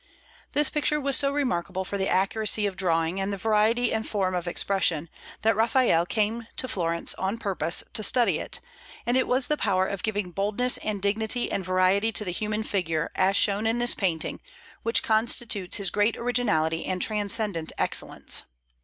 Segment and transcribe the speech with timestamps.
[0.53, 4.33] This picture was so remarkable for the accuracy of drawing, and the variety and form
[4.33, 5.09] of expression,
[5.43, 8.59] that Raphael came to Florence on purpose to study it;
[9.05, 12.63] and it was the power of giving boldness and dignity and variety to the human
[12.63, 14.39] figure, as shown in this painting,
[14.81, 18.45] which constitutes his great originality and transcendent excellence.